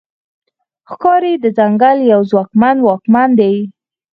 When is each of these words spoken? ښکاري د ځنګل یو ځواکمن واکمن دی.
ښکاري 0.89 1.33
د 1.39 1.45
ځنګل 1.57 1.97
یو 2.11 2.21
ځواکمن 2.31 2.77
واکمن 2.85 3.29
دی. 3.39 3.55